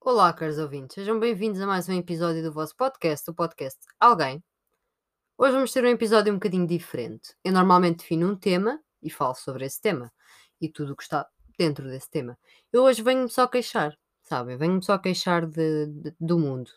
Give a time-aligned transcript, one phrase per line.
[0.00, 4.42] Olá, caros ouvintes, sejam bem-vindos a mais um episódio do vosso podcast, o podcast Alguém.
[5.36, 7.34] Hoje vamos ter um episódio um bocadinho diferente.
[7.44, 10.10] Eu normalmente defino um tema e falo sobre esse tema
[10.60, 11.26] e tudo o que está
[11.58, 12.38] dentro desse tema.
[12.72, 14.56] Eu hoje venho-me só queixar, sabem?
[14.56, 16.70] Venho-me só queixar de, de- do mundo,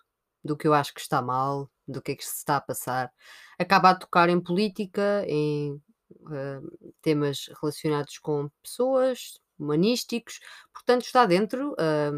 [0.44, 3.12] do que eu acho que está mal, do que é que se está a passar.
[3.58, 5.82] Acaba a tocar em política, em
[6.28, 6.60] ah,
[7.02, 10.40] temas relacionados com pessoas, humanísticos,
[10.74, 11.76] portanto está dentro.
[11.80, 12.12] ah,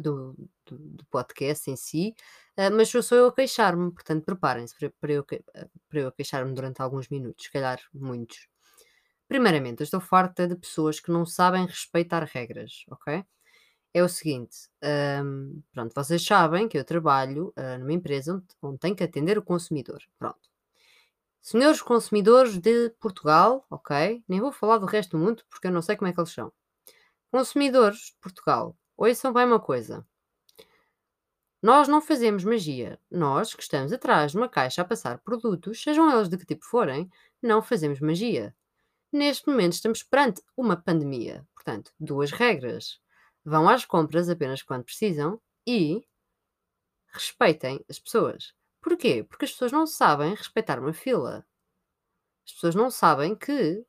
[0.00, 0.34] do,
[0.66, 2.14] do, do podcast em si,
[2.56, 6.80] ah, mas sou sou eu a queixar-me, portanto preparem-se para, eu, para eu queixar-me durante
[6.82, 8.48] alguns minutos, se calhar muitos.
[9.28, 13.24] Primeiramente, eu estou farta de pessoas que não sabem respeitar regras, ok?
[13.94, 18.78] É o seguinte, ahm, pronto, vocês sabem que eu trabalho ah, numa empresa onde, onde
[18.78, 20.48] tenho que atender o consumidor, pronto.
[21.42, 24.24] Senhores consumidores de Portugal, ok?
[24.26, 26.32] Nem vou falar do resto do mundo porque eu não sei como é que eles
[26.32, 26.52] são.
[27.30, 30.06] Consumidores de Portugal, ouçam bem uma coisa.
[31.62, 33.00] Nós não fazemos magia.
[33.10, 36.64] Nós, que estamos atrás de uma caixa a passar produtos, sejam eles de que tipo
[36.64, 37.10] forem,
[37.42, 38.54] não fazemos magia.
[39.10, 41.46] Neste momento estamos perante uma pandemia.
[41.54, 43.00] Portanto, duas regras.
[43.44, 46.06] Vão às compras apenas quando precisam e
[47.08, 48.52] respeitem as pessoas.
[48.82, 49.24] Porquê?
[49.24, 51.46] Porque as pessoas não sabem respeitar uma fila.
[52.46, 53.82] As pessoas não sabem que,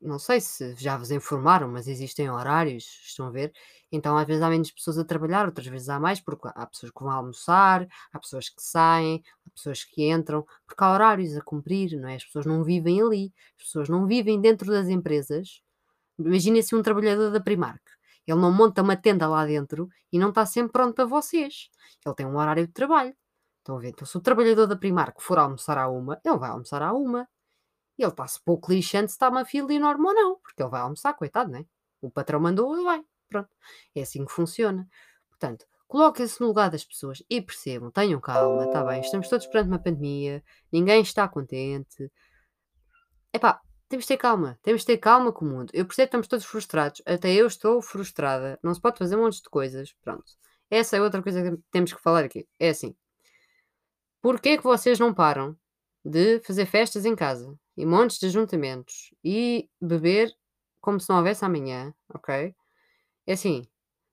[0.00, 3.52] não sei se já vos informaram, mas existem horários, estão a ver?
[3.90, 6.92] Então, às vezes há menos pessoas a trabalhar, outras vezes há mais, porque há pessoas
[6.92, 11.42] que vão almoçar, há pessoas que saem, há pessoas que entram, porque há horários a
[11.42, 12.16] cumprir, não é?
[12.16, 15.60] As pessoas não vivem ali, as pessoas não vivem dentro das empresas.
[16.18, 17.82] Imaginem-se um trabalhador da Primark.
[18.26, 21.68] Ele não monta uma tenda lá dentro e não está sempre pronto para vocês.
[22.04, 23.14] Ele tem um horário de trabalho.
[23.58, 23.88] Estão a ver?
[23.90, 27.28] Então, se o trabalhador da Primark for almoçar à uma, ele vai almoçar à uma.
[27.98, 30.80] E ele está-se pouco lixando se está uma fila enorme ou não, porque ele vai
[30.80, 31.66] almoçar, coitado, não é?
[32.00, 33.04] O patrão mandou, ele vai.
[33.28, 33.50] Pronto.
[33.94, 34.88] É assim que funciona.
[35.28, 39.00] Portanto, coloquem-se no lugar das pessoas e percebam, tenham calma, está bem?
[39.00, 42.10] Estamos todos perante uma pandemia, ninguém está contente.
[43.32, 45.70] Epá, temos de ter calma, temos de ter calma com o mundo.
[45.74, 49.22] Eu percebo que estamos todos frustrados, até eu estou frustrada, não se pode fazer um
[49.22, 50.24] monte de coisas, pronto.
[50.70, 52.48] Essa é outra coisa que temos que falar aqui.
[52.58, 52.96] É assim,
[54.22, 55.54] porquê que vocês não param
[56.04, 60.34] de fazer festas em casa e montes de ajuntamentos e beber
[60.80, 62.54] como se não houvesse amanhã, ok?
[63.26, 63.66] É assim,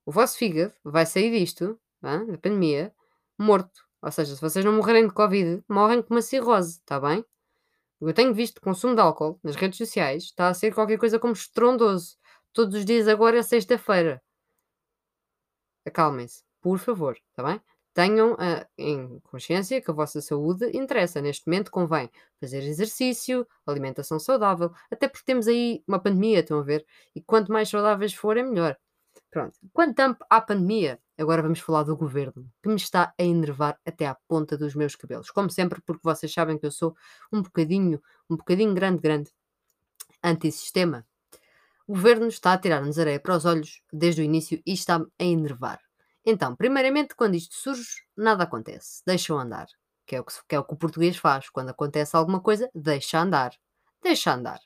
[0.06, 2.94] o vosso fígado vai sair disto, hã, da pandemia,
[3.40, 3.82] morto.
[4.02, 7.26] Ou seja, se vocês não morrerem de Covid, morrem com uma cirrose, está bem?
[8.02, 11.34] Eu tenho visto consumo de álcool nas redes sociais está a ser qualquer coisa como
[11.34, 12.18] estrondoso.
[12.54, 14.22] Todos os dias agora é sexta-feira.
[15.86, 17.62] Acalmem-se, por favor, está bem?
[17.94, 21.22] Tenham ah, em consciência que a vossa saúde interessa.
[21.22, 26.64] Neste momento convém fazer exercício, alimentação saudável, até porque temos aí uma pandemia, estão a
[26.64, 26.86] ver?
[27.16, 28.78] E quanto mais saudáveis forem, melhor.
[29.32, 29.60] Pronto.
[29.74, 34.16] Quanto à pandemia, agora vamos falar do governo, que me está a enervar até à
[34.28, 35.30] ponta dos meus cabelos.
[35.30, 36.96] Como sempre, porque vocês sabem que eu sou
[37.32, 39.32] um bocadinho, um bocadinho grande, grande
[40.24, 41.06] antissistema.
[41.88, 45.24] O governo está a tirar-nos areia para os olhos desde o início e está-me a
[45.24, 45.80] enervar.
[46.30, 49.02] Então, primeiramente, quando isto surge, nada acontece.
[49.06, 49.68] Deixam andar.
[50.06, 51.50] Que é, o que, que é o que o português faz.
[51.50, 53.52] Quando acontece alguma coisa, deixa andar.
[54.04, 54.60] Deixa andar.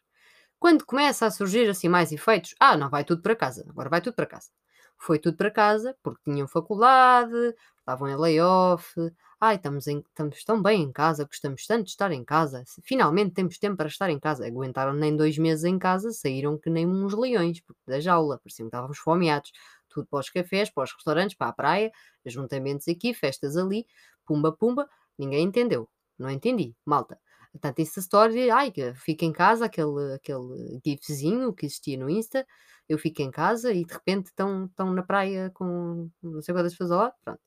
[0.60, 3.66] Quando começa a surgir assim mais efeitos, ah, não vai tudo para casa.
[3.70, 4.50] Agora vai tudo para casa.
[4.98, 7.34] Foi tudo para casa porque tinham faculdade,
[7.80, 8.94] estavam em layoff.
[9.40, 12.64] Ai, estamos, em- estamos tão bem em casa, gostamos tanto de estar em casa.
[12.84, 14.46] Finalmente temos tempo para estar em casa.
[14.48, 18.38] Aguentaram nem dois meses em casa, saíram que nem uns leões porque da jaula.
[18.40, 19.52] Pareciam que estávamos fomeados.
[19.94, 21.92] Tudo para os cafés, para os restaurantes, para a praia,
[22.26, 23.86] ajuntamentos aqui, festas ali,
[24.26, 24.88] pumba, pumba.
[25.18, 25.90] Ninguém entendeu.
[26.18, 27.20] Não entendi, malta.
[27.52, 32.46] Portanto, essa história de, ai, fica em casa, aquele, aquele gifzinho que existia no Insta,
[32.90, 36.74] eu fico em casa e de repente estão, estão na praia com não sei quantas
[36.74, 37.40] pessoas lado, pronto.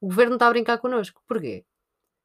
[0.00, 1.22] O governo está a brincar connosco.
[1.26, 1.64] Porquê?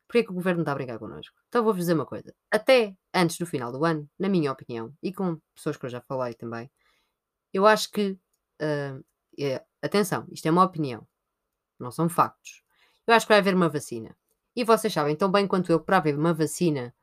[0.07, 1.35] Porquê que o governo está a brincar connosco?
[1.47, 2.33] Então vou-vos dizer uma coisa.
[2.51, 6.01] Até antes do final do ano, na minha opinião, e com pessoas que eu já
[6.01, 6.69] falei também,
[7.53, 8.17] eu acho que,
[8.61, 8.99] ah,
[9.81, 11.08] atenção, isto é uma opinião,
[11.79, 12.64] não são factos.
[13.08, 14.16] Eu acho que vai haver uma vacina.
[14.55, 16.93] E vocês sabem tão bem quanto eu que para haver uma vacina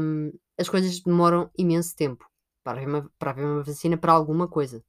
[0.00, 2.24] hum, as coisas demoram imenso tempo
[2.62, 4.82] para haver, uma, para haver uma vacina para alguma coisa.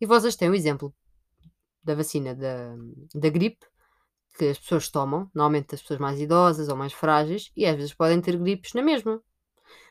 [0.00, 0.94] E vocês têm o exemplo
[1.82, 2.76] da vacina da,
[3.14, 3.66] da gripe
[4.36, 7.92] que as pessoas tomam, normalmente as pessoas mais idosas ou mais frágeis, e às vezes
[7.92, 9.20] podem ter gripes na mesma.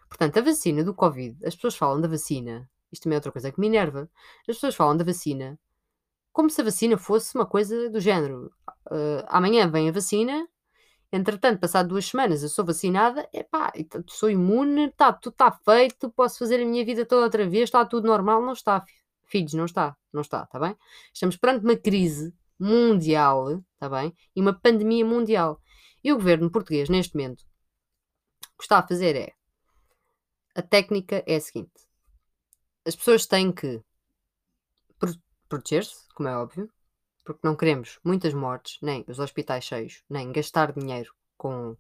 [0.08, 3.52] Portanto, a vacina do Covid, as pessoas falam da vacina, isto também é outra coisa
[3.52, 4.10] que me enerva,
[4.48, 5.60] as pessoas falam da vacina
[6.38, 8.54] como se a vacina fosse uma coisa do género.
[8.92, 10.48] "Ah, amanhã vem a vacina,
[11.12, 13.74] entretanto, passado duas semanas eu sou vacinada, epá,
[14.08, 17.84] sou imune, tá, tudo está feito, posso fazer a minha vida toda outra vez, está
[17.86, 18.94] tudo normal, não está, fi-
[19.26, 20.78] filhos, não está, não está, está bem?
[21.12, 24.14] Estamos perante uma crise mundial, está bem?
[24.36, 25.60] E uma pandemia mundial.
[26.04, 27.42] E o governo português, neste momento,
[28.54, 29.34] o que está a fazer é.
[30.56, 31.72] A técnica é a seguinte:
[32.86, 33.82] as pessoas têm que
[35.50, 36.68] proteger-se, como é óbvio,
[37.24, 41.78] porque não queremos muitas mortes, nem os hospitais cheios, nem gastar dinheiro com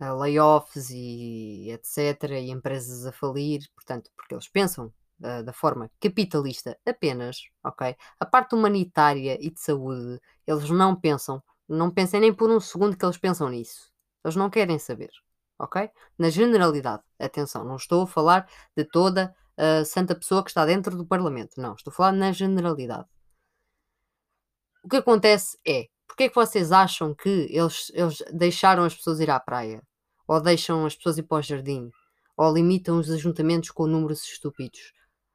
[0.00, 2.30] uh, layoffs e etc.
[2.40, 7.94] e empresas a falir, portanto, porque eles pensam uh, da forma capitalista apenas, ok?
[8.18, 12.96] A parte humanitária e de saúde, eles não pensam, não pensem nem por um segundo
[12.96, 13.92] que eles pensam nisso.
[14.24, 15.12] Eles não querem saber,
[15.56, 15.88] ok?
[16.18, 20.96] Na generalidade, atenção, não estou a falar de toda a santa pessoa que está dentro
[20.96, 23.06] do Parlamento, não, estou a falar na generalidade.
[24.82, 29.20] O que acontece é, porque é que vocês acham que eles, eles deixaram as pessoas
[29.20, 29.82] ir à praia?
[30.26, 31.90] Ou deixam as pessoas ir para o jardim?
[32.36, 34.92] Ou limitam os ajuntamentos com números estúpidos?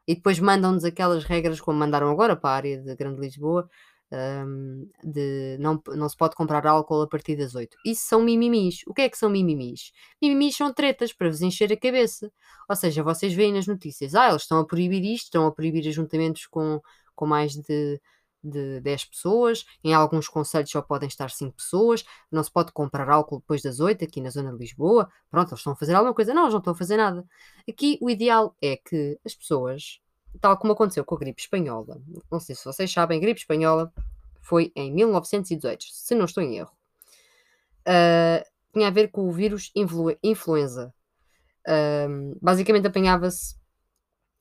[0.07, 3.69] E depois mandam-nos aquelas regras como mandaram agora para a área de Grande Lisboa,
[4.11, 7.77] um, de não, não se pode comprar álcool a partir das 8.
[7.85, 8.81] Isso são mimimis.
[8.88, 9.91] O que é que são mimimis?
[10.21, 12.31] Mimimis são tretas para vos encher a cabeça.
[12.69, 15.88] Ou seja, vocês veem nas notícias, ah, eles estão a proibir isto, estão a proibir
[15.88, 16.81] ajuntamentos com,
[17.15, 18.00] com mais de
[18.49, 23.09] de 10 pessoas, em alguns conselhos só podem estar 5 pessoas, não se pode comprar
[23.09, 25.09] álcool depois das 8 aqui na zona de Lisboa.
[25.29, 26.33] Pronto, eles estão a fazer alguma coisa.
[26.33, 27.25] Não, eles não estão a fazer nada.
[27.67, 29.99] Aqui o ideal é que as pessoas,
[30.39, 32.01] tal como aconteceu com a gripe espanhola,
[32.31, 33.91] não sei se vocês sabem, a gripe espanhola
[34.41, 36.71] foi em 1918, se não estou em erro.
[37.81, 38.43] Uh,
[38.73, 40.93] tinha a ver com o vírus influ influenza.
[41.67, 43.55] Uh, basicamente apanhava-se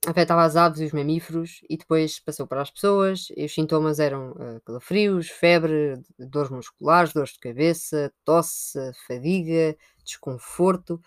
[0.06, 4.30] afetava as aves e os mamíferos e depois passou para as pessoas os sintomas eram
[4.32, 11.00] uh, calafrios, febre, dores musculares, dores de cabeça, tosse, fadiga, desconforto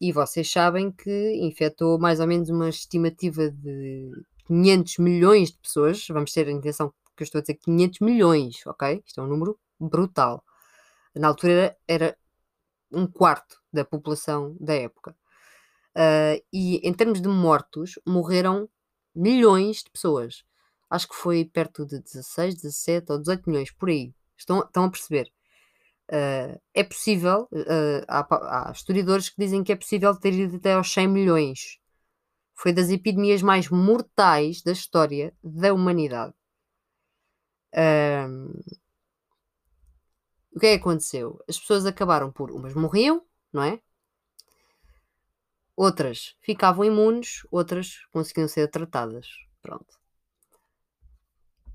[0.00, 4.10] e vocês sabem que infectou mais ou menos uma estimativa de
[4.46, 8.66] 500 milhões de pessoas, vamos ter a intenção que eu estou a dizer 500 milhões,
[8.66, 9.02] ok?
[9.04, 10.42] Isto é um número brutal.
[11.14, 12.16] Na altura era
[12.92, 15.14] um quarto da população da época.
[15.98, 18.68] Uh, e em termos de mortos, morreram
[19.12, 20.44] milhões de pessoas.
[20.88, 24.14] Acho que foi perto de 16, 17 ou 18 milhões, por aí.
[24.36, 25.32] Estão, estão a perceber?
[26.08, 30.74] Uh, é possível, uh, há, há, historiadores que dizem que é possível ter ido até
[30.74, 31.80] aos 100 milhões.
[32.54, 36.32] Foi das epidemias mais mortais da história da humanidade.
[40.54, 41.42] o que é que aconteceu?
[41.48, 42.52] As pessoas acabaram por.
[42.52, 43.22] Umas morriam,
[43.52, 43.80] não é?
[45.80, 49.28] Outras ficavam imunes, outras conseguiam ser tratadas.
[49.62, 49.96] Pronto.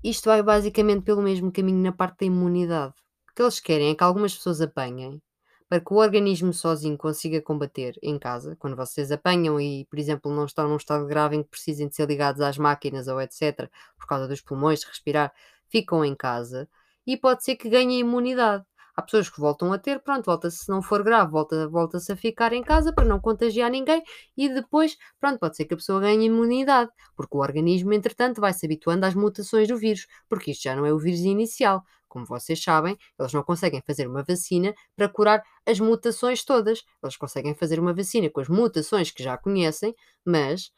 [0.04, 2.92] Isto vai basicamente pelo mesmo caminho na parte da imunidade.
[3.30, 5.22] O que eles querem é que algumas pessoas apanhem
[5.70, 10.30] para que o organismo sozinho consiga combater em casa, quando vocês apanham e, por exemplo,
[10.30, 13.70] não estão num estado grave em que precisem de ser ligados às máquinas ou etc.,
[13.96, 15.32] por causa dos pulmões, de respirar,
[15.70, 16.68] ficam em casa
[17.06, 18.66] e pode ser que ganhem imunidade.
[18.96, 22.16] Há pessoas que voltam a ter, pronto, volta-se, se não for grave, volta-se volta a
[22.16, 24.02] ficar em casa para não contagiar ninguém
[24.36, 28.52] e depois, pronto, pode ser que a pessoa ganhe imunidade, porque o organismo, entretanto, vai
[28.52, 31.82] se habituando às mutações do vírus, porque isto já não é o vírus inicial.
[32.08, 36.84] Como vocês sabem, eles não conseguem fazer uma vacina para curar as mutações todas.
[37.02, 39.92] Eles conseguem fazer uma vacina com as mutações que já conhecem,
[40.24, 40.70] mas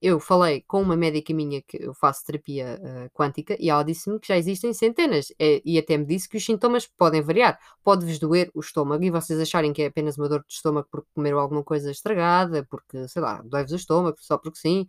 [0.00, 4.20] eu falei com uma médica minha que eu faço terapia uh, quântica e ela disse-me
[4.20, 7.58] que já existem centenas e, e até me disse que os sintomas podem variar.
[7.82, 11.08] Pode-vos doer o estômago e vocês acharem que é apenas uma dor de estômago porque
[11.14, 14.86] comeram alguma coisa estragada, porque, sei lá, dói-vos o estômago só porque sim,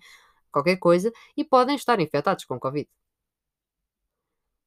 [0.51, 2.87] qualquer coisa, e podem estar infectados com Covid.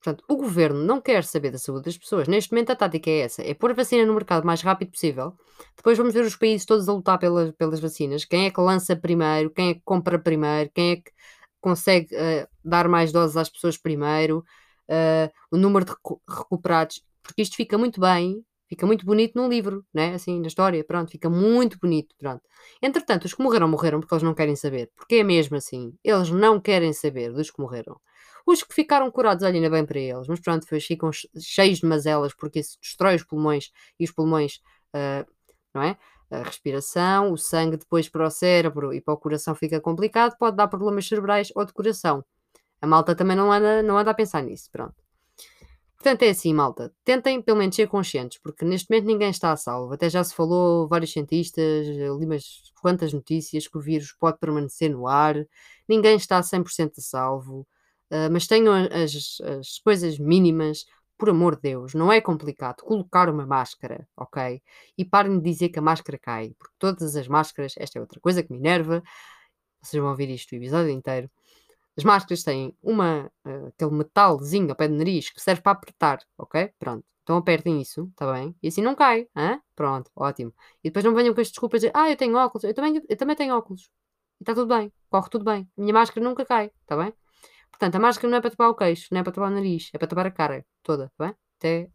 [0.03, 2.27] Portanto, o governo não quer saber da saúde das pessoas.
[2.27, 4.91] Neste momento, a tática é essa: é pôr a vacina no mercado o mais rápido
[4.91, 5.35] possível.
[5.77, 8.25] Depois vamos ver os países todos a lutar pelas, pelas vacinas.
[8.25, 9.51] Quem é que lança primeiro?
[9.51, 10.71] Quem é que compra primeiro?
[10.75, 11.13] Quem é que
[11.61, 14.45] consegue uh, dar mais doses às pessoas primeiro?
[14.89, 15.93] Uh, o número de
[16.29, 17.05] recuperados.
[17.23, 20.15] Porque isto fica muito bem, fica muito bonito num livro, né?
[20.15, 22.43] Assim, na história, pronto, fica muito bonito, pronto.
[22.83, 24.91] Entretanto, os que morreram, morreram porque eles não querem saber.
[24.97, 25.95] Porque é mesmo assim.
[26.03, 28.01] Eles não querem saber dos que morreram.
[28.47, 32.61] Os que ficaram curados, ainda bem para eles, mas pronto, ficam cheios de mazelas porque
[32.61, 34.57] isso destrói os pulmões e os pulmões,
[34.95, 35.27] uh,
[35.75, 35.97] não é?
[36.31, 40.57] A respiração, o sangue depois para o cérebro e para o coração fica complicado, pode
[40.57, 42.25] dar problemas cerebrais ou de coração.
[42.81, 44.95] A malta também não anda, não anda a pensar nisso, pronto.
[46.03, 46.93] Portanto, é assim, malta.
[47.05, 49.95] Tentem pelo menos ser conscientes, porque neste momento ninguém está a salvo.
[49.95, 54.91] Até já se falou, vários cientistas, li umas quantas notícias que o vírus pode permanecer
[54.91, 55.37] no ar.
[55.89, 57.65] Ninguém está 100% a salvo.
[58.13, 60.85] Uh, mas tenham as, as coisas mínimas,
[61.17, 64.61] por amor de Deus, não é complicado colocar uma máscara, ok?
[64.99, 68.21] E parem de dizer que a máscara cai, porque todas as máscaras, esta é outra
[68.21, 69.03] coisa que me enerva,
[69.83, 71.31] vocês vão ouvir isto o episódio inteiro,
[71.97, 76.21] As máscaras têm uma, uh, aquele metalzinho ao pé do nariz que serve para apertar,
[76.39, 76.73] ok?
[76.79, 77.05] Pronto.
[77.23, 78.55] Então apertem isso, está bem?
[78.63, 79.61] E assim não cai, hã?
[79.77, 80.55] Pronto, ótimo.
[80.83, 83.17] E depois não venham com as desculpas de ah, eu tenho óculos, eu também, eu
[83.17, 83.91] também tenho óculos.
[84.41, 85.69] E está tudo bem, corre tudo bem.
[85.77, 87.15] Minha máscara nunca cai, está bem?
[87.73, 89.91] Portanto, a máscara não é para tapar o queixo, não é para tapar o nariz,
[89.93, 91.37] é para tapar a cara toda, está bem?
[91.59, 91.91] Até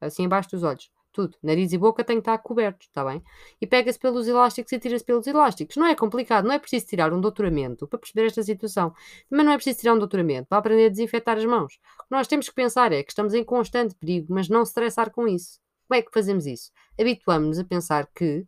[0.00, 0.90] assim embaixo dos olhos.
[1.12, 1.36] Tudo.
[1.42, 3.22] Nariz e boca têm que estar cobertos, está bem?
[3.60, 5.76] E pega-se pelos elásticos e tira-se pelos elásticos.
[5.76, 8.94] Não é complicado, não é preciso tirar um doutoramento para perceber esta situação.
[9.28, 11.78] Também não é preciso tirar um doutoramento para aprender a desinfetar as mãos.
[12.00, 15.10] O que nós temos que pensar é que estamos em constante perigo, mas não estressar
[15.10, 15.60] com isso.
[15.86, 16.70] Como é que fazemos isso?
[16.98, 18.46] Habituamos-nos a pensar que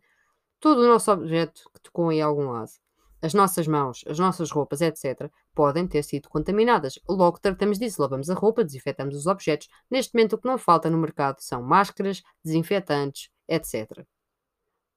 [0.59, 2.71] todo o nosso objeto que tocou em algum lado
[3.21, 6.99] as nossas mãos, as nossas roupas, etc., podem ter sido contaminadas.
[7.07, 9.69] Logo tratamos disso, lavamos a roupa, desinfetamos os objetos.
[9.89, 14.05] Neste momento, o que não falta no mercado são máscaras, desinfetantes, etc.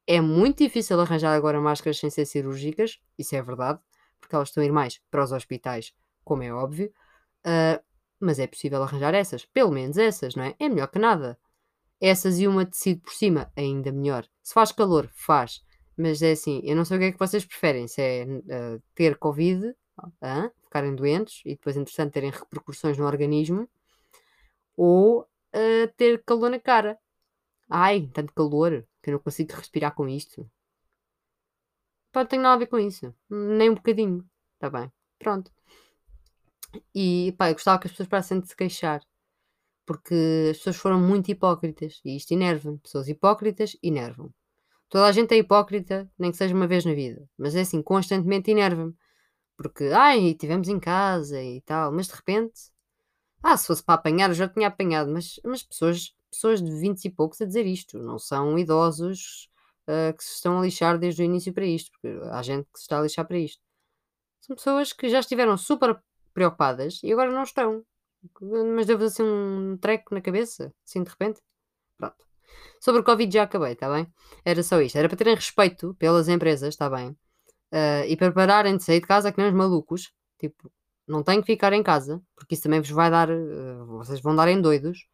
[0.07, 3.79] É muito difícil arranjar agora máscaras sem ser cirúrgicas, isso é verdade,
[4.21, 5.93] porque elas estão a ir mais para os hospitais,
[6.25, 6.93] como é óbvio,
[7.47, 7.83] uh,
[8.19, 10.55] mas é possível arranjar essas, pelo menos essas, não é?
[10.59, 11.39] É melhor que nada.
[12.01, 14.27] Essas e uma tecido por cima, ainda melhor.
[14.43, 15.63] Se faz calor, faz.
[15.97, 18.83] Mas é assim, eu não sei o que é que vocês preferem, se é uh,
[18.95, 19.75] ter Covid,
[20.63, 23.69] ficarem doentes e depois, entretanto, terem repercussões no organismo,
[24.77, 26.99] ou uh, ter calor na cara.
[27.69, 30.49] Ai, tanto calor que eu não consigo respirar com isto.
[32.13, 33.15] Pá, não tem nada a ver com isso.
[33.29, 34.25] Nem um bocadinho.
[34.55, 34.91] Está bem.
[35.19, 35.53] Pronto.
[36.95, 39.03] E pá, eu gostava que as pessoas parassem de se queixar.
[39.85, 40.15] Porque
[40.51, 42.01] as pessoas foram muito hipócritas.
[42.05, 42.79] E isto enerva-me.
[42.79, 44.33] Pessoas hipócritas enervam.
[44.89, 47.29] Toda a gente é hipócrita, nem que seja uma vez na vida.
[47.37, 48.95] Mas é assim, constantemente enerva-me.
[49.59, 52.71] Porque, ai, estivemos em casa e tal, mas de repente.
[53.43, 55.11] Ah, se fosse para apanhar, eu já tinha apanhado.
[55.11, 57.99] Mas, mas pessoas, pessoas de 20 e poucos a dizer isto.
[57.99, 59.51] Não são idosos
[59.89, 61.91] uh, que se estão a lixar desde o início para isto.
[61.93, 63.61] Porque há gente que se está a lixar para isto.
[64.41, 66.01] São pessoas que já estiveram super
[66.33, 67.85] preocupadas e agora não estão.
[68.77, 71.41] Mas devo assim um treco na cabeça, assim de repente.
[71.99, 72.17] Pronto.
[72.81, 74.07] Sobre o Covid já acabei, está bem?
[74.45, 74.97] Era só isto.
[74.99, 77.17] Era para terem respeito pelas empresas, está bem?
[77.73, 80.13] Uh, e para pararem de sair de casa que nem os malucos.
[80.39, 80.71] Tipo,
[81.07, 83.31] não têm que ficar em casa, porque isso também vos vai dar.
[83.31, 85.07] Uh, vocês vão dar em doidos.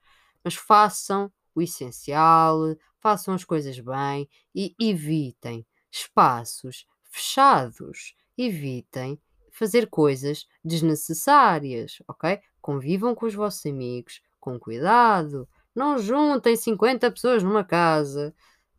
[0.42, 2.58] Mas façam o essencial,
[3.00, 8.14] façam as coisas bem e evitem espaços fechados.
[8.36, 9.18] Evitem
[9.50, 12.40] fazer coisas desnecessárias, ok?
[12.60, 18.34] Convivam com os vossos amigos com cuidado, não juntem 50 pessoas numa casa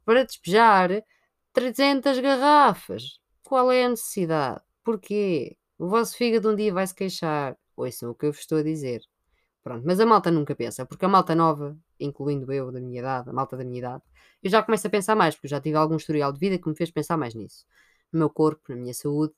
[0.06, 1.04] para despejar
[1.54, 3.20] 300 garrafas.
[3.46, 4.62] Qual é a necessidade?
[4.84, 5.56] Porquê?
[5.78, 7.56] O vosso fígado um dia vai se queixar.
[7.78, 9.02] Ouçam o que eu vos estou a dizer.
[9.64, 13.30] Pronto, mas a malta nunca pensa, porque a malta nova, incluindo eu da minha idade,
[13.30, 14.04] a malta da minha idade,
[14.44, 16.76] eu já começo a pensar mais, porque já tive algum historial de vida que me
[16.76, 17.66] fez pensar mais nisso.
[18.12, 19.34] No meu corpo, na minha saúde.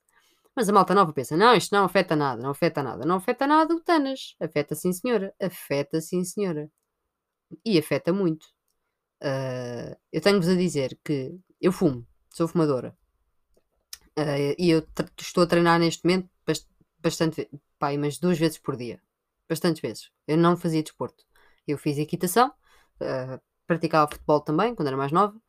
[0.56, 3.06] Mas a malta nova pensa, não, isto não afeta nada, não afeta nada.
[3.06, 4.36] Não afeta nada o Tanas.
[4.40, 5.34] Afeta sim, senhora.
[5.40, 6.72] Afeta sim, senhora
[7.66, 8.46] e afeta muito.
[9.24, 12.96] Uh, eu tenho-vos a dizer que eu fumo, sou fumadora.
[14.18, 14.84] Uh, e eu
[15.20, 16.68] estou a treinar neste momento bast
[17.00, 17.48] bastante,
[17.78, 19.00] pá, mas duas vezes por dia.
[19.48, 20.12] Bastantes vezes.
[20.28, 21.24] Eu não fazia desporto.
[21.68, 22.50] Eu fiz equitação,
[23.02, 25.40] uh, praticava futebol também, quando era mais nova,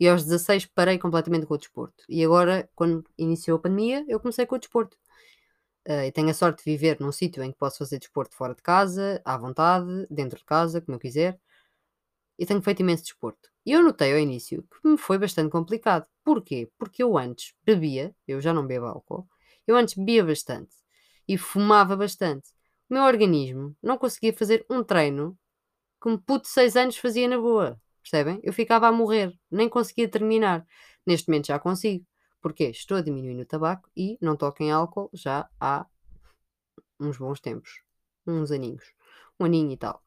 [0.00, 2.04] e aos 16 parei completamente com o desporto.
[2.08, 4.96] E agora, quando iniciou a pandemia, eu comecei com o desporto.
[5.88, 8.54] Uh, e tenho a sorte de viver num sítio em que posso fazer desporto fora
[8.54, 11.38] de casa, à vontade, dentro de casa, como eu quiser
[12.38, 13.48] e tenho feito imenso desporto.
[13.64, 16.06] E eu notei ao início que me foi bastante complicado.
[16.24, 16.70] Porquê?
[16.78, 19.26] Porque eu antes bebia, eu já não bebo álcool,
[19.66, 20.74] eu antes bebia bastante
[21.28, 22.50] e fumava bastante.
[22.88, 25.36] O meu organismo não conseguia fazer um treino
[26.00, 27.80] que um puto de 6 anos fazia na boa.
[28.02, 28.40] Percebem?
[28.42, 30.64] Eu ficava a morrer, nem conseguia terminar.
[31.04, 32.06] Neste momento já consigo.
[32.40, 32.70] Porquê?
[32.70, 35.84] Estou a diminuir o tabaco e não toco em álcool já há
[37.00, 37.82] uns bons tempos.
[38.24, 38.92] Uns aninhos.
[39.40, 40.00] Um aninho e tal.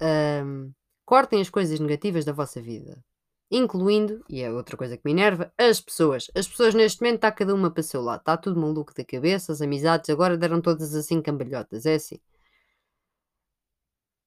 [0.00, 0.72] Um,
[1.10, 3.04] Cortem as coisas negativas da vossa vida.
[3.50, 6.30] Incluindo, e é outra coisa que me enerva, as pessoas.
[6.36, 8.20] As pessoas neste momento está cada uma para o seu lado.
[8.20, 11.84] Está tudo maluco da cabeça, as amizades agora deram todas assim cambalhotas.
[11.84, 12.20] É assim.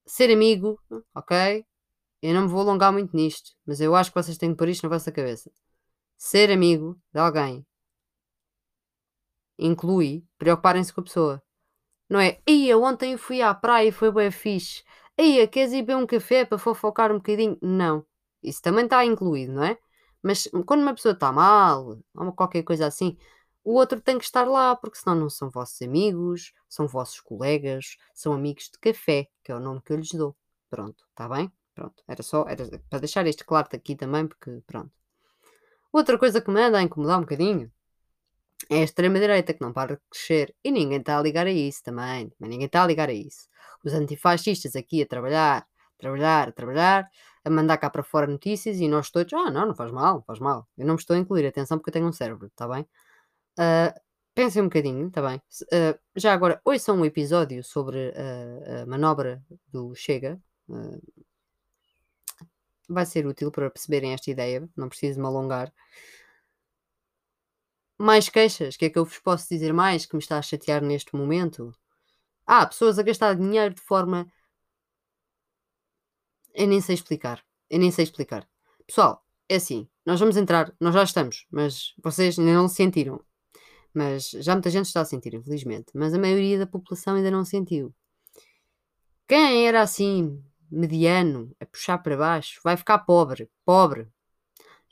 [0.06, 0.78] Ser amigo,
[1.16, 1.66] ok?
[2.22, 4.68] Eu não me vou alongar muito nisto, mas eu acho que vocês têm que pôr
[4.68, 5.50] isto na vossa cabeça.
[6.18, 7.66] Ser amigo de alguém
[9.58, 11.44] inclui preocuparem-se com a pessoa.
[12.10, 14.84] Não é, ia, ontem fui à praia e foi bem fixe.
[15.18, 17.58] Aí, queres ir beber um café para fofocar um bocadinho?
[17.62, 18.06] Não.
[18.42, 19.78] Isso também está incluído, não é?
[20.22, 23.18] Mas quando uma pessoa está mal, ou qualquer coisa assim,
[23.64, 27.98] o outro tem que estar lá, porque senão não são vossos amigos, são vossos colegas,
[28.14, 30.36] são amigos de café, que é o nome que eu lhes dou.
[30.70, 31.52] Pronto, está bem?
[31.76, 34.92] Pronto, era só era para deixar isto claro aqui também, porque pronto.
[35.92, 37.72] Outra coisa que me anda a incomodar um bocadinho
[38.70, 41.84] É a extrema-direita que não para de crescer e ninguém está a ligar a isso
[41.84, 42.32] também.
[42.40, 43.48] Mas ninguém está a ligar a isso.
[43.84, 45.68] Os antifascistas aqui a trabalhar,
[45.98, 47.10] trabalhar, trabalhar,
[47.44, 50.40] a mandar cá para fora notícias e nós todos, ah, não, não faz mal, faz
[50.40, 50.68] mal.
[50.78, 52.84] Eu não me estou a incluir, atenção, porque eu tenho um cérebro, está bem?
[53.60, 53.94] Uh,
[54.34, 55.42] pensem um bocadinho, está bem?
[55.64, 60.40] Uh, já agora, ouçam um episódio sobre uh, a manobra do Chega.
[62.88, 65.72] vai ser útil para perceberem esta ideia, não preciso me alongar.
[67.98, 70.82] Mais queixas, que é que eu vos posso dizer mais que me está a chatear
[70.82, 71.72] neste momento?
[72.46, 74.32] Ah, pessoas a gastar dinheiro de forma.
[76.54, 77.44] Eu nem sei explicar.
[77.70, 78.48] Eu nem sei explicar.
[78.86, 83.24] Pessoal, é assim, nós vamos entrar, nós já estamos, mas vocês ainda não sentiram.
[83.94, 85.92] Mas já muita gente está a sentir, infelizmente.
[85.94, 87.94] Mas a maioria da população ainda não sentiu.
[89.28, 93.50] Quem era assim, mediano, a puxar para baixo, vai ficar pobre.
[93.66, 94.08] Pobre.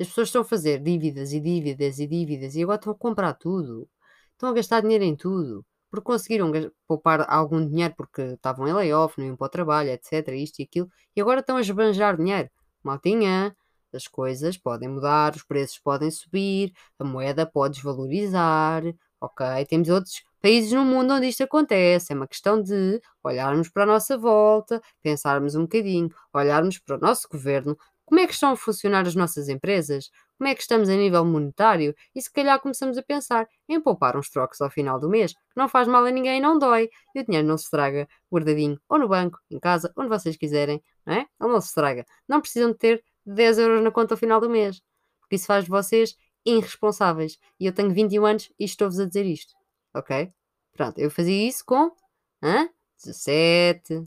[0.01, 3.33] As pessoas estão a fazer dívidas e dívidas e dívidas e agora estão a comprar
[3.33, 3.87] tudo.
[4.31, 5.63] Estão a gastar dinheiro em tudo.
[5.91, 6.51] Porque conseguiram
[6.87, 10.29] poupar algum dinheiro porque estavam em layoff, não iam para o trabalho, etc.
[10.29, 10.89] Isto e aquilo.
[11.15, 12.49] E agora estão a esbanjar dinheiro.
[12.83, 13.55] Maltinha,
[13.93, 18.83] as coisas podem mudar, os preços podem subir, a moeda pode desvalorizar,
[19.19, 19.65] ok?
[19.67, 22.13] Temos outros países no mundo onde isto acontece.
[22.13, 26.99] É uma questão de olharmos para a nossa volta, pensarmos um bocadinho, olharmos para o
[26.99, 27.77] nosso governo,
[28.11, 31.23] como é que estão a funcionar as nossas empresas, como é que estamos a nível
[31.23, 35.33] monetário e se calhar começamos a pensar em poupar uns trocos ao final do mês,
[35.55, 38.99] não faz mal a ninguém não dói, e o dinheiro não se estraga guardadinho ou
[38.99, 41.25] no banco, em casa, onde vocês quiserem, não é?
[41.39, 42.05] Não se estraga.
[42.27, 44.81] Não precisam de ter 10 euros na conta ao final do mês.
[45.21, 47.39] Porque isso faz de vocês irresponsáveis.
[47.57, 49.53] E eu tenho 21 anos e estou-vos a dizer isto.
[49.93, 50.33] Ok?
[50.73, 51.95] Pronto, eu fazia isso com
[52.43, 52.69] hã?
[52.97, 54.03] 17,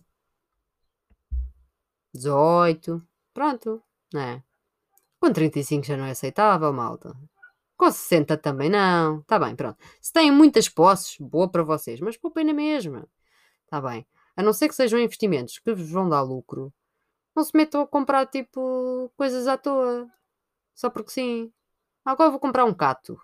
[2.12, 3.82] 18, pronto,
[4.21, 4.42] é?
[5.21, 7.16] Com 35 já não é aceitável, malta.
[7.76, 9.21] Com 60 também não.
[9.21, 9.78] Está bem, pronto.
[10.00, 13.09] Se têm muitas posses, boa para vocês, mas poupem na mesma.
[13.64, 14.06] Está bem.
[14.37, 16.73] A não ser que sejam investimentos que vos vão dar lucro,
[17.35, 20.09] não se metam a comprar tipo coisas à toa.
[20.74, 21.53] Só porque sim.
[22.05, 23.20] Agora vou comprar um cato.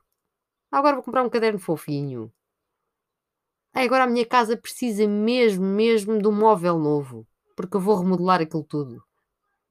[0.70, 2.32] Agora vou comprar um caderno fofinho.
[3.72, 7.26] Ai, agora a minha casa precisa mesmo, mesmo de um móvel novo.
[7.56, 9.04] Porque eu vou remodelar aquilo tudo.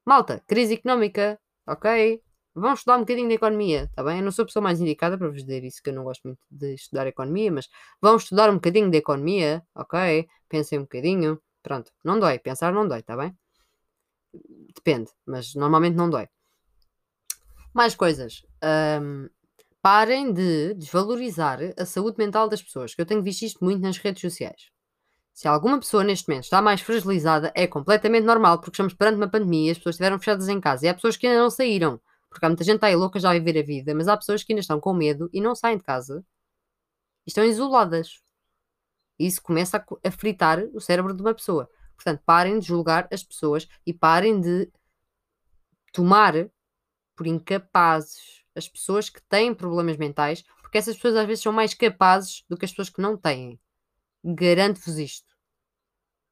[0.09, 1.39] Malta, crise económica.
[1.67, 2.19] Ok?
[2.55, 4.17] Vamos estudar um bocadinho de economia, está bem?
[4.17, 6.23] Eu não sou a pessoa mais indicada para vos dizer isso, que eu não gosto
[6.23, 7.69] muito de estudar economia, mas
[8.01, 10.27] vamos estudar um bocadinho de economia, ok?
[10.49, 11.39] Pensem um bocadinho.
[11.61, 12.39] Pronto, não dói.
[12.39, 13.37] Pensar não dói, está bem?
[14.75, 16.27] Depende, mas normalmente não dói.
[17.71, 18.41] Mais coisas.
[18.63, 19.29] Um,
[19.79, 23.97] parem de desvalorizar a saúde mental das pessoas, que eu tenho visto isto muito nas
[23.99, 24.71] redes sociais.
[25.39, 29.29] Se alguma pessoa neste momento está mais fragilizada, é completamente normal, porque estamos perante uma
[29.29, 31.97] pandemia, as pessoas estiveram fechadas em casa e há pessoas que ainda não saíram,
[32.29, 34.51] porque há muita gente aí louca já a viver a vida, mas há pessoas que
[34.51, 36.25] ainda estão com medo e não saem de casa
[37.25, 38.19] e estão isoladas.
[39.17, 41.69] Isso começa a, a fritar o cérebro de uma pessoa.
[41.95, 44.69] Portanto, parem de julgar as pessoas e parem de
[45.93, 46.33] tomar
[47.15, 51.73] por incapazes as pessoas que têm problemas mentais, porque essas pessoas às vezes são mais
[51.73, 53.57] capazes do que as pessoas que não têm.
[54.21, 55.28] Garanto-vos isto.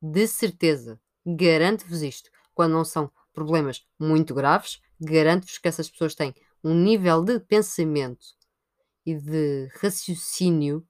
[0.01, 0.99] De certeza.
[1.25, 2.29] Garanto-vos isto.
[2.53, 6.33] Quando não são problemas muito graves, garanto-vos que essas pessoas têm
[6.63, 8.25] um nível de pensamento
[9.05, 10.87] e de raciocínio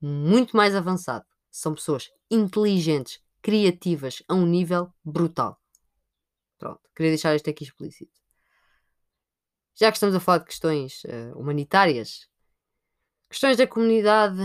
[0.00, 1.24] muito mais avançado.
[1.50, 5.60] São pessoas inteligentes, criativas a um nível brutal.
[6.58, 8.20] Pronto, queria deixar isto aqui explícito.
[9.74, 12.28] Já que estamos a falar de questões uh, humanitárias,
[13.28, 14.38] questões da comunidade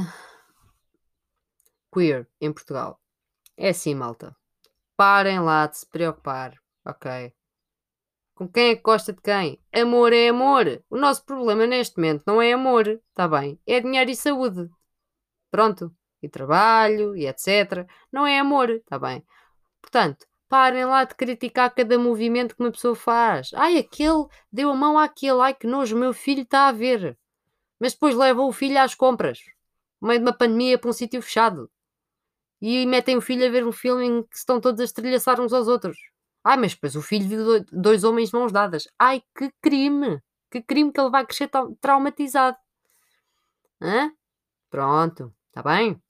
[1.93, 3.01] queer em Portugal.
[3.57, 4.35] É assim, malta.
[4.95, 6.53] Parem lá de se preocupar,
[6.85, 7.33] ok?
[8.35, 9.59] Com quem é que gosta de quem?
[9.73, 10.83] Amor é amor.
[10.89, 13.59] O nosso problema neste momento não é amor, está bem?
[13.65, 14.69] É dinheiro e saúde.
[15.49, 15.91] Pronto
[16.21, 17.87] e trabalho e etc.
[18.11, 19.23] Não é amor, está bem?
[19.81, 23.51] Portanto, parem lá de criticar cada movimento que uma pessoa faz.
[23.53, 27.17] Ai, aquele deu a mão àquele, ai que nojo, meu filho está a ver.
[27.79, 29.39] Mas depois levam o filho às compras,
[30.01, 31.69] no meio de uma pandemia para um sítio fechado.
[32.61, 35.53] E metem o filho a ver um filme em que estão todos a estrelhaçar uns
[35.53, 35.97] aos outros.
[36.43, 38.87] Ai, mas depois o filho viu dois homens mãos dadas.
[38.97, 40.21] Ai, que crime!
[40.49, 41.49] Que crime que ele vai crescer
[41.81, 42.57] traumatizado.
[43.81, 44.11] Hã?
[44.69, 46.01] Pronto, está bem?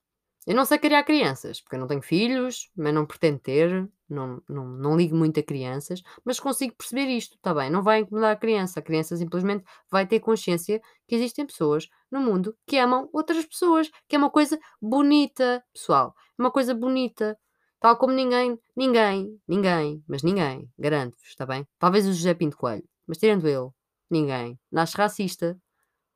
[0.45, 4.41] Eu não sei criar crianças, porque eu não tenho filhos, mas não pretendo ter, não,
[4.47, 7.69] não, não ligo muito a crianças, mas consigo perceber isto, está bem?
[7.69, 8.79] Não vai incomodar a criança.
[8.79, 13.89] A criança simplesmente vai ter consciência que existem pessoas no mundo que amam outras pessoas,
[14.07, 16.15] que é uma coisa bonita, pessoal.
[16.37, 17.37] É uma coisa bonita.
[17.79, 21.67] Tal como ninguém, ninguém, ninguém, mas ninguém, garanto-vos, está bem?
[21.77, 23.69] Talvez o José Pinto Coelho, mas tirando ele,
[24.09, 25.59] ninguém nasce racista,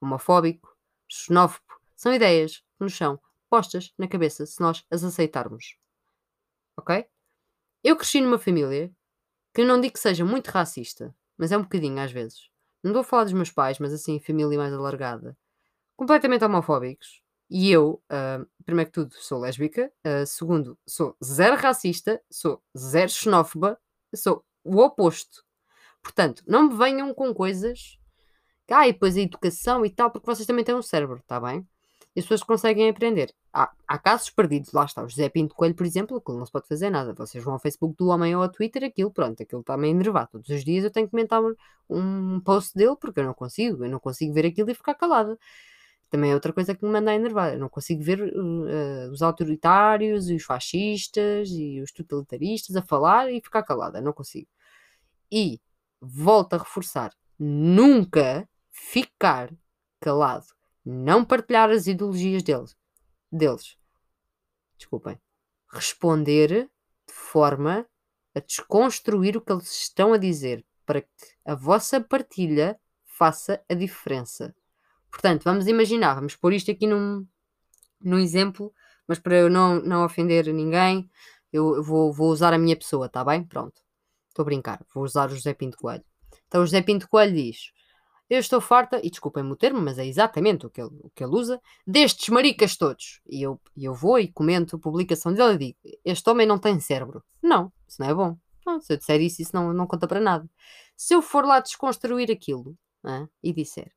[0.01, 0.75] homofóbico,
[1.07, 5.75] xenófobo, São ideias que nos são postas na cabeça se nós as aceitarmos.
[6.77, 7.05] Ok?
[7.83, 8.91] Eu cresci numa família
[9.53, 12.49] que não digo que seja muito racista, mas é um bocadinho às vezes.
[12.83, 15.37] Não estou a falar dos meus pais, mas assim, família mais alargada.
[15.95, 17.21] Completamente homofóbicos.
[17.49, 19.91] E eu, uh, primeiro que tudo, sou lésbica.
[20.05, 22.21] Uh, segundo, sou zero racista.
[22.31, 23.77] Sou zero xenófoba.
[24.15, 25.43] Sou o oposto.
[26.01, 27.97] Portanto, não me venham com coisas.
[28.69, 31.67] Ah, e depois a educação e tal, porque vocês também têm um cérebro, está bem?
[32.15, 33.35] E as pessoas conseguem aprender.
[33.53, 35.03] Há, há, casos perdidos, lá está.
[35.03, 37.13] O José Pinto Coelho, por exemplo, aquilo não se pode fazer nada.
[37.13, 40.29] Vocês vão ao Facebook do homem ou ao Twitter, aquilo, pronto, aquilo está meio enervado.
[40.33, 41.41] Todos os dias eu tenho que comentar
[41.89, 45.37] um post dele, porque eu não consigo, eu não consigo ver aquilo e ficar calada.
[46.09, 47.53] Também é outra coisa que me manda a enervar.
[47.53, 53.31] Eu não consigo ver uh, os autoritários e os fascistas e os totalitaristas a falar
[53.31, 54.01] e ficar calada.
[54.01, 54.47] Não consigo.
[55.31, 55.61] E
[56.01, 59.53] volto a reforçar: nunca ficar
[60.01, 60.47] calado.
[60.85, 62.75] Não partilhar as ideologias deles.
[63.31, 63.77] Deles.
[64.77, 65.19] Desculpem.
[65.71, 66.69] Responder
[67.07, 67.85] de forma
[68.35, 71.09] a desconstruir o que eles estão a dizer para que
[71.45, 74.55] a vossa partilha faça a diferença.
[75.09, 77.25] Portanto, vamos imaginar, vamos pôr isto aqui num,
[78.01, 78.73] num exemplo,
[79.07, 81.09] mas para eu não, não ofender ninguém,
[81.51, 83.43] eu vou, vou usar a minha pessoa, tá bem?
[83.43, 83.81] Pronto.
[84.29, 86.03] Estou a brincar, vou usar o José Pinto Coelho.
[86.47, 87.71] Então o José Pinto Coelho diz:
[88.31, 91.21] Eu estou farta, e desculpem-me o termo, mas é exatamente o que ele, o que
[91.21, 93.19] ele usa, destes maricas todos.
[93.29, 96.79] E eu, eu vou e comento a publicação dele e digo: Este homem não tem
[96.79, 97.21] cérebro.
[97.43, 98.37] Não, isso não é bom.
[98.65, 100.49] Não, se eu disser isso, isso não, não conta para nada.
[100.95, 102.73] Se eu for lá desconstruir aquilo
[103.43, 103.91] e disser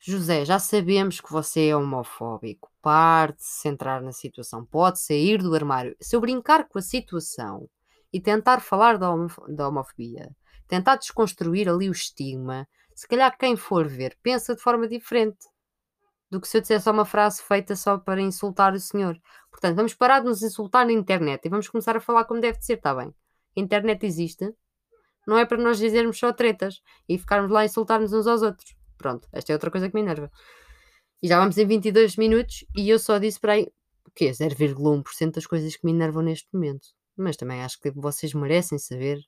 [0.00, 2.70] José, já sabemos que você é homofóbico.
[2.80, 4.64] Pare de se centrar na situação.
[4.64, 5.94] Pode sair do armário.
[6.00, 7.68] Se eu brincar com a situação
[8.10, 9.14] e tentar falar da,
[9.48, 10.34] da homofobia,
[10.66, 15.46] tentar desconstruir ali o estigma, se calhar quem for ver pensa de forma diferente
[16.30, 19.20] do que se eu dissesse só uma frase feita só para insultar o senhor.
[19.50, 22.58] Portanto, vamos parar de nos insultar na internet e vamos começar a falar como deve
[22.58, 23.14] de ser, está bem?
[23.54, 24.50] A internet existe,
[25.26, 28.74] não é para nós dizermos só tretas e ficarmos lá a insultar-nos uns aos outros.
[28.96, 30.30] Pronto, esta é outra coisa que me enerva.
[31.22, 33.70] E já vamos em 22 minutos e eu só disse para aí,
[34.06, 34.30] o quê?
[34.30, 36.88] 0,1% das coisas que me enervam neste momento.
[37.14, 39.20] Mas também acho que vocês merecem saber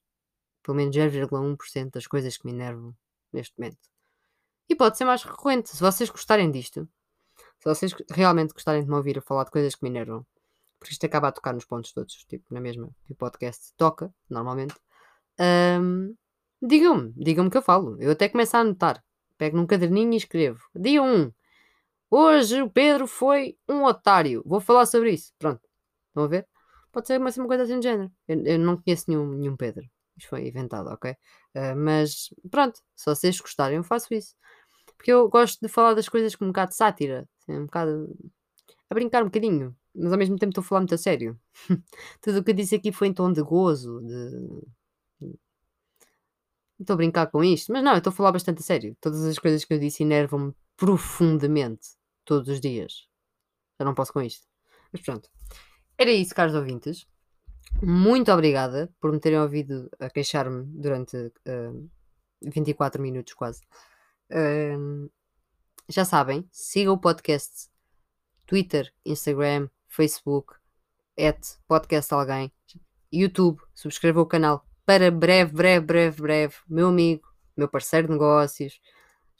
[0.62, 2.96] pelo menos 0,1% das coisas que me enervam
[3.35, 3.79] neste momento.
[4.68, 5.70] E pode ser mais recorrente.
[5.70, 6.88] Se vocês gostarem disto,
[7.59, 10.27] se vocês realmente gostarem de me ouvir a falar de coisas que me enervam,
[10.79, 14.12] porque isto acaba a tocar nos pontos todos, tipo, na mesma que o podcast toca,
[14.29, 14.75] normalmente,
[15.81, 16.14] um,
[16.62, 17.97] digam-me, digam-me que eu falo.
[18.01, 19.03] Eu até começo a anotar.
[19.37, 20.61] Pego num caderninho e escrevo.
[20.75, 21.33] Dia 1.
[22.11, 24.42] Hoje o Pedro foi um otário.
[24.47, 25.33] Vou falar sobre isso.
[25.38, 25.61] Pronto.
[26.09, 26.47] Estão a ver?
[26.92, 28.12] Pode ser uma, uma coisa assim de género.
[28.29, 29.85] Eu, eu, não conheço nenhum, nenhum Pedro.
[30.16, 31.12] Isto foi inventado, ok?
[31.12, 34.35] Uh, mas pronto, se vocês gostarem, eu faço isso.
[34.96, 37.29] Porque eu gosto de falar das coisas com um bocado de sátira.
[37.42, 38.16] Assim, um bocado.
[38.90, 39.77] a brincar um bocadinho.
[39.94, 41.38] Mas ao mesmo tempo estou a falar muito a sério.
[42.20, 44.62] Tudo o que eu disse aqui foi em tom de gozo, de
[46.79, 48.96] Estou a brincar com isto, mas não, eu estou a falar bastante a sério.
[49.00, 51.90] Todas as coisas que eu disse enervam-me profundamente
[52.24, 53.07] todos os dias.
[53.79, 54.46] Já não posso com isto.
[54.92, 55.31] Mas pronto.
[55.96, 57.07] Era isso, caros ouvintes.
[57.83, 61.90] Muito obrigada por me terem ouvido a queixar-me durante uh,
[62.42, 63.62] 24 minutos quase.
[64.31, 65.11] Uh,
[65.88, 67.68] já sabem, sigam o podcast
[68.46, 70.55] Twitter, Instagram, Facebook,
[71.18, 72.53] at podcast alguém,
[73.12, 78.81] YouTube, subscrevam o canal para breve, breve, breve, breve, meu amigo, meu parceiro de negócios,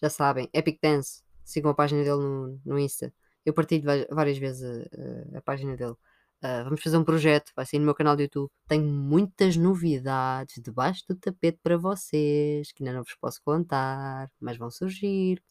[0.01, 3.13] já sabem, Epic Dance, sigam a página dele no, no Insta.
[3.45, 5.95] Eu partilho várias vezes a, a, a página dele.
[6.43, 8.51] Uh, vamos fazer um projeto, vai sair no meu canal do YouTube.
[8.69, 14.59] Tenho muitas novidades debaixo do tapete para vocês, que ainda não vos posso contar, mas
[14.59, 15.43] vão surgir.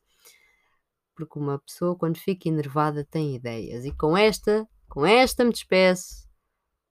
[1.15, 3.85] Porque uma pessoa, quando fica enervada, tem ideias.
[3.85, 6.27] E com esta, com esta me despeço.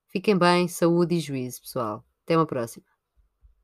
[0.09, 2.05] Fiquem bem, saúde e juízo, pessoal.
[2.25, 2.92] Até uma próxima.